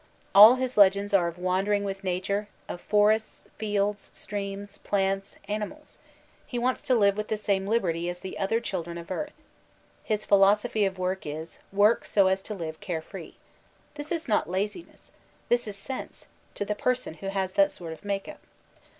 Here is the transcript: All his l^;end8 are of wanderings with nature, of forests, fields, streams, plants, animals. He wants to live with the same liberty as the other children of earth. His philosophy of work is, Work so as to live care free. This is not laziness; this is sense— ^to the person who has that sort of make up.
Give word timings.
All 0.33 0.55
his 0.55 0.73
l^;end8 0.77 1.15
are 1.15 1.27
of 1.27 1.37
wanderings 1.37 1.85
with 1.85 2.03
nature, 2.03 2.47
of 2.67 2.81
forests, 2.81 3.47
fields, 3.59 4.09
streams, 4.15 4.79
plants, 4.79 5.37
animals. 5.47 5.99
He 6.47 6.57
wants 6.57 6.81
to 6.85 6.95
live 6.95 7.15
with 7.15 7.27
the 7.27 7.37
same 7.37 7.67
liberty 7.67 8.09
as 8.09 8.19
the 8.21 8.39
other 8.39 8.59
children 8.59 8.97
of 8.97 9.11
earth. 9.11 9.43
His 10.03 10.25
philosophy 10.25 10.85
of 10.85 10.97
work 10.97 11.27
is, 11.27 11.59
Work 11.71 12.05
so 12.05 12.25
as 12.29 12.41
to 12.41 12.55
live 12.55 12.79
care 12.79 13.03
free. 13.03 13.35
This 13.93 14.11
is 14.11 14.27
not 14.27 14.49
laziness; 14.49 15.11
this 15.49 15.67
is 15.67 15.75
sense— 15.77 16.25
^to 16.55 16.65
the 16.67 16.73
person 16.73 17.13
who 17.21 17.27
has 17.27 17.53
that 17.53 17.69
sort 17.69 17.93
of 17.93 18.03
make 18.03 18.27
up. 18.27 18.39